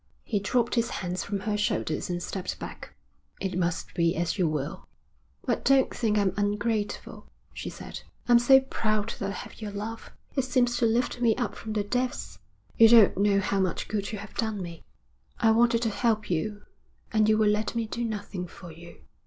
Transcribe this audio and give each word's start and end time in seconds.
He 0.23 0.39
dropped 0.39 0.73
his 0.73 0.89
hands 0.89 1.23
from 1.23 1.41
her 1.41 1.55
shoulders 1.55 2.09
and 2.09 2.23
stepped 2.23 2.57
back. 2.57 2.95
'It 3.39 3.55
must 3.55 3.93
be 3.93 4.15
as 4.15 4.35
you 4.35 4.47
will.' 4.47 4.87
'But 5.45 5.63
don't 5.63 5.93
think 5.93 6.17
I'm 6.17 6.33
ungrateful,' 6.37 7.27
she 7.53 7.69
said. 7.69 8.01
'I'm 8.27 8.39
so 8.39 8.61
proud 8.61 9.11
that 9.19 9.29
I 9.29 9.31
have 9.31 9.61
your 9.61 9.69
love. 9.69 10.09
It 10.35 10.45
seems 10.45 10.75
to 10.77 10.87
lift 10.87 11.21
me 11.21 11.35
up 11.35 11.53
from 11.53 11.73
the 11.73 11.83
depths. 11.83 12.39
You 12.77 12.89
don't 12.89 13.15
know 13.15 13.39
how 13.39 13.59
much 13.59 13.87
good 13.87 14.11
you 14.11 14.17
have 14.17 14.33
done 14.33 14.59
me.' 14.59 14.81
'I 15.39 15.51
wanted 15.51 15.83
to 15.83 15.89
help 15.91 16.31
you, 16.31 16.63
and 17.13 17.29
you 17.29 17.37
will 17.37 17.51
let 17.51 17.75
me 17.75 17.85
do 17.85 18.03
nothing 18.03 18.47
for 18.47 18.71
you.' 18.71 19.01